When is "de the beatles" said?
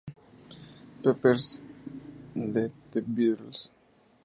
2.33-3.69